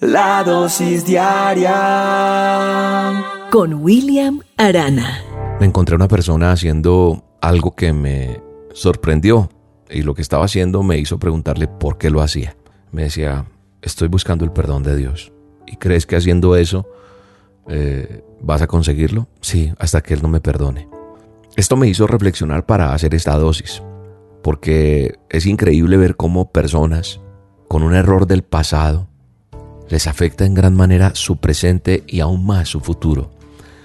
[0.00, 1.72] La dosis diaria
[3.50, 5.22] con William Arana.
[5.58, 8.42] Me encontré una persona haciendo algo que me
[8.74, 9.48] sorprendió
[9.88, 12.58] y lo que estaba haciendo me hizo preguntarle por qué lo hacía.
[12.92, 13.46] Me decía,
[13.80, 15.32] estoy buscando el perdón de Dios.
[15.66, 16.86] ¿Y crees que haciendo eso
[17.66, 19.28] eh, vas a conseguirlo?
[19.40, 20.90] Sí, hasta que Él no me perdone.
[21.56, 23.82] Esto me hizo reflexionar para hacer esta dosis,
[24.42, 27.22] porque es increíble ver cómo personas
[27.66, 29.05] con un error del pasado,
[29.88, 33.30] les afecta en gran manera su presente y aún más su futuro.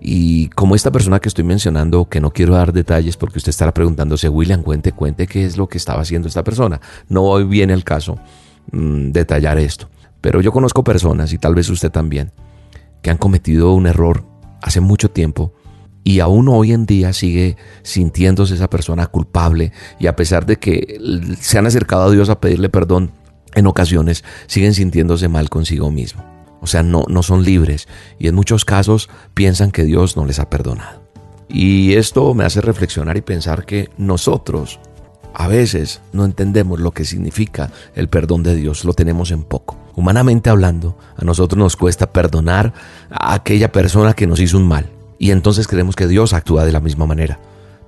[0.00, 3.72] Y como esta persona que estoy mencionando, que no quiero dar detalles porque usted estará
[3.72, 6.80] preguntándose, William, cuente, cuente qué es lo que estaba haciendo esta persona.
[7.08, 8.18] No hoy viene el caso
[8.72, 9.88] mm, detallar esto.
[10.20, 12.32] Pero yo conozco personas, y tal vez usted también,
[13.00, 14.24] que han cometido un error
[14.60, 15.52] hace mucho tiempo
[16.04, 20.98] y aún hoy en día sigue sintiéndose esa persona culpable y a pesar de que
[21.40, 23.12] se han acercado a Dios a pedirle perdón,
[23.54, 26.24] en ocasiones siguen sintiéndose mal consigo mismo.
[26.60, 27.88] O sea, no, no son libres
[28.18, 31.02] y en muchos casos piensan que Dios no les ha perdonado.
[31.48, 34.78] Y esto me hace reflexionar y pensar que nosotros
[35.34, 39.76] a veces no entendemos lo que significa el perdón de Dios, lo tenemos en poco.
[39.94, 42.72] Humanamente hablando, a nosotros nos cuesta perdonar
[43.10, 44.90] a aquella persona que nos hizo un mal.
[45.18, 47.38] Y entonces creemos que Dios actúa de la misma manera.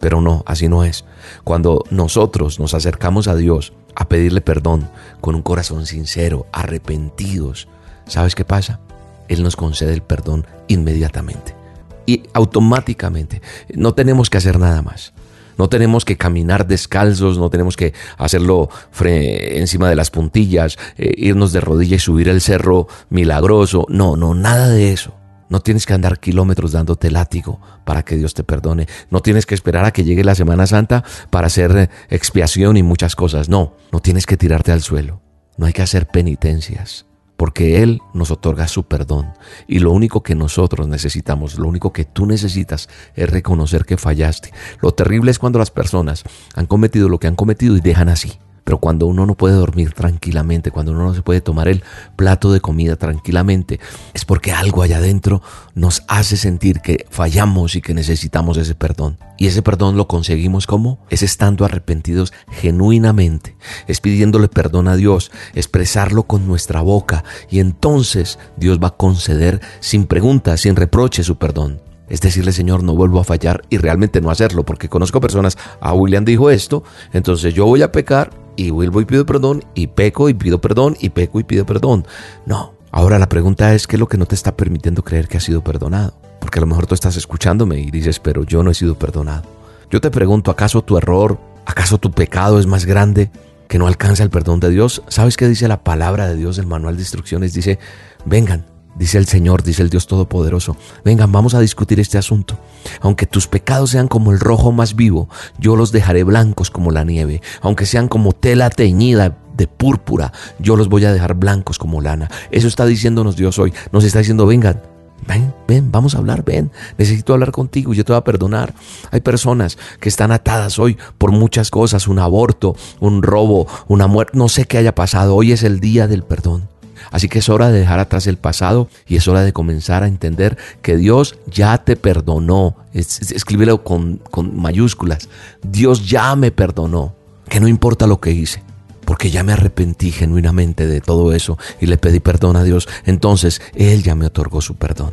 [0.05, 1.07] Pero no, así no es.
[1.45, 4.91] Cuando nosotros nos acercamos a Dios a pedirle perdón
[5.23, 7.69] con un corazón sincero, arrepentidos,
[8.07, 8.81] ¿sabes qué pasa?
[9.29, 11.57] Él nos concede el perdón inmediatamente.
[12.05, 13.41] Y automáticamente.
[13.73, 15.15] No tenemos que hacer nada más.
[15.57, 18.69] No tenemos que caminar descalzos, no tenemos que hacerlo
[19.01, 23.87] encima de las puntillas, eh, irnos de rodillas y subir el cerro milagroso.
[23.89, 25.15] No, no, nada de eso.
[25.55, 28.89] No tienes que andar kilómetros dándote látigo para que Dios te perdone.
[29.09, 32.83] No tienes que esperar a que llegue la Semana Santa para hacer eh, expiación y
[32.83, 33.49] muchas cosas.
[33.49, 35.23] No, no tienes que tirarte al suelo.
[35.57, 39.33] No hay que hacer penitencias, porque Él nos otorga su perdón.
[39.69, 44.53] Y lo único que nosotros necesitamos, lo único que tú necesitas es reconocer que fallaste.
[44.83, 46.25] Lo terrible es cuando las personas
[46.57, 48.41] han cometido lo que han cometido y dejan así.
[48.65, 51.85] Pero cuando uno no puede dormir tranquilamente, cuando uno no se puede tomar el
[52.17, 53.79] plato de comida tranquilamente,
[54.15, 55.43] es porque algo allá adentro
[55.75, 59.19] nos hace sentir que fallamos y que necesitamos ese perdón.
[59.37, 60.99] Y ese perdón lo conseguimos como?
[61.11, 68.39] Es estando arrepentidos genuinamente, es pidiéndole perdón a Dios, expresarlo con nuestra boca y entonces
[68.57, 71.83] Dios va a conceder sin preguntas, sin reproche su perdón.
[72.09, 75.89] Es decirle, Señor, no vuelvo a fallar y realmente no hacerlo, porque conozco personas, a
[75.89, 79.89] ah, William dijo esto, entonces yo voy a pecar y vuelvo y pido perdón y
[79.89, 82.07] peco y pido perdón y peco y pido perdón.
[82.47, 82.75] No.
[82.91, 85.45] Ahora la pregunta es qué es lo que no te está permitiendo creer que has
[85.45, 86.15] sido perdonado.
[86.39, 89.43] Porque a lo mejor tú estás escuchándome y dices, pero yo no he sido perdonado.
[89.91, 93.31] Yo te pregunto, ¿acaso tu error, acaso tu pecado es más grande
[93.67, 95.03] que no alcanza el perdón de Dios?
[95.09, 97.53] ¿Sabes qué dice la palabra de Dios, el manual de instrucciones?
[97.53, 97.79] Dice,
[98.25, 98.65] vengan,
[98.97, 102.59] Dice el Señor, dice el Dios Todopoderoso, vengan, vamos a discutir este asunto.
[103.01, 105.29] Aunque tus pecados sean como el rojo más vivo,
[105.59, 107.43] yo los dejaré blancos como la nieve.
[107.61, 112.31] Aunque sean como tela teñida de púrpura, yo los voy a dejar blancos como lana.
[112.53, 113.73] Eso está diciéndonos Dios hoy.
[113.91, 114.81] Nos está diciendo, vengan,
[115.27, 116.71] ven, ven, vamos a hablar, ven.
[116.97, 118.75] Necesito hablar contigo y yo te voy a perdonar.
[119.11, 124.39] Hay personas que están atadas hoy por muchas cosas, un aborto, un robo, una muerte,
[124.39, 125.35] no sé qué haya pasado.
[125.35, 126.69] Hoy es el día del perdón.
[127.11, 130.09] Así que es hora de dejar atrás el pasado y es hora de comenzar a
[130.09, 132.77] entender que Dios ya te perdonó.
[132.93, 134.21] escríbelo con,
[134.55, 135.29] mayúsculas.
[135.63, 137.15] Dios ya me perdonó.
[137.49, 138.63] Que no importa lo que hice
[139.05, 143.61] porque ya me arrepentí genuinamente de todo eso y le pedí perdón a Dios, entonces
[143.75, 145.13] Él ya me otorgó su perdón.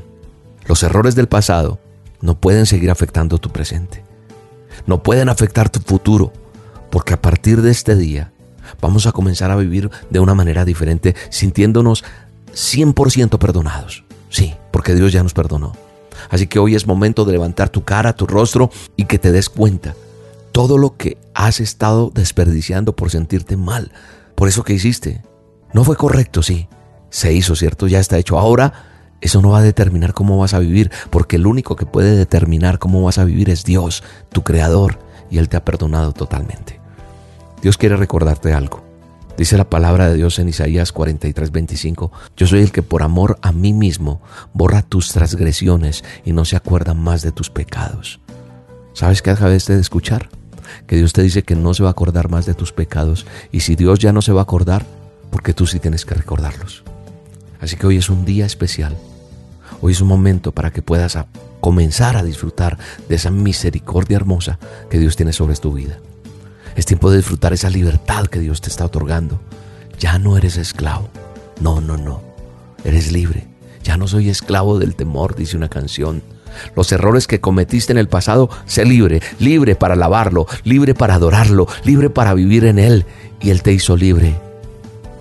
[0.66, 1.78] Los errores del pasado
[2.22, 4.06] no pueden seguir afectando tu presente,
[4.86, 6.32] no pueden afectar tu futuro,
[6.90, 8.32] porque a partir de este día
[8.80, 12.04] vamos a comenzar a vivir de una manera diferente, sintiéndonos
[12.54, 14.04] 100% perdonados.
[14.30, 15.74] Sí, porque Dios ya nos perdonó.
[16.30, 19.50] Así que hoy es momento de levantar tu cara, tu rostro y que te des
[19.50, 19.96] cuenta
[20.52, 23.92] todo lo que has estado desperdiciando por sentirte mal,
[24.36, 25.24] por eso que hiciste.
[25.74, 26.68] No fue correcto, sí.
[27.10, 27.88] Se hizo, ¿cierto?
[27.88, 28.38] Ya está hecho.
[28.38, 32.16] Ahora eso no va a determinar cómo vas a vivir, porque el único que puede
[32.16, 36.81] determinar cómo vas a vivir es Dios, tu creador, y Él te ha perdonado totalmente.
[37.62, 38.84] Dios quiere recordarte algo.
[39.38, 43.38] Dice la palabra de Dios en Isaías 43, 25, Yo soy el que por amor
[43.42, 44.22] a mí mismo
[44.54, 48.20] borra tus transgresiones y no se acuerda más de tus pecados.
[48.94, 50.30] ¿Sabes qué acabaste de escuchar?
[50.88, 53.62] Que Dios te dice que no se va a acordar más de tus pecados y
[53.62, 54.86] si Dios ya no se va a acordar,
[55.30, 56.84] porque tú sí tienes que recordarlos.
[57.62, 58.98] Así que hoy es un día especial.
[59.82, 61.18] Hoy es un momento para que puedas
[61.62, 62.78] comenzar a disfrutar
[63.08, 64.60] de esa misericordia hermosa
[64.90, 66.00] que Dios tiene sobre tu vida.
[66.76, 69.40] Es tiempo de disfrutar esa libertad que Dios te está otorgando.
[70.00, 71.10] Ya no eres esclavo.
[71.60, 72.22] No, no, no.
[72.84, 73.48] eres libre.
[73.84, 76.24] Ya no soy esclavo del temor, dice una canción.
[76.76, 81.68] Los errores que cometiste en el pasado, sé libre, libre para alabarlo, libre para adorarlo,
[81.84, 83.06] libre para vivir en Él.
[83.40, 84.36] Y Él te hizo libre.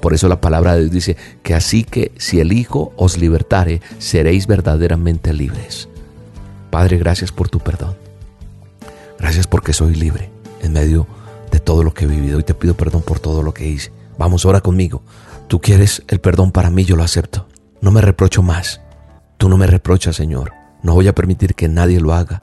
[0.00, 3.81] Por eso la palabra de Dios dice que así que si el Hijo os libertare,
[3.99, 5.88] seréis verdaderamente libres.
[6.70, 7.96] Padre, gracias por tu perdón.
[9.19, 10.31] Gracias porque soy libre
[10.62, 11.19] en medio de
[11.58, 13.93] todo lo que he vivido y te pido perdón por todo lo que hice.
[14.19, 15.02] Vamos, ora conmigo.
[15.49, 17.49] Tú quieres el perdón para mí, yo lo acepto.
[17.81, 18.81] No me reprocho más.
[19.38, 20.52] Tú no me reprochas, Señor.
[20.82, 22.43] No voy a permitir que nadie lo haga.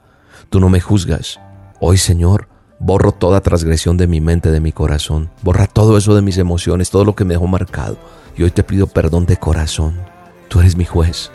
[0.50, 1.40] Tú no me juzgas.
[1.80, 2.48] Hoy, Señor,
[2.80, 5.30] borro toda transgresión de mi mente, de mi corazón.
[5.42, 7.96] Borra todo eso de mis emociones, todo lo que me dejó marcado.
[8.36, 10.00] Y hoy te pido perdón de corazón.
[10.48, 11.30] Tú eres mi juez,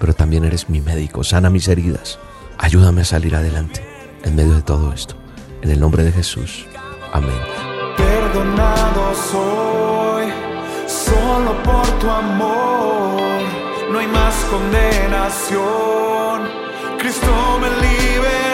[0.00, 1.24] pero también eres mi médico.
[1.24, 2.18] Sana mis heridas.
[2.58, 3.82] Ayúdame a salir adelante
[4.24, 5.14] en medio de todo esto.
[5.62, 6.66] En el nombre de Jesús.
[7.12, 7.40] Amén.
[7.96, 10.26] Perdonado soy
[10.86, 13.42] solo por tu amor.
[13.90, 15.58] No hay más condenación.
[16.98, 18.47] Cristo me libertó.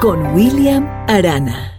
[0.00, 1.73] Con William Arana.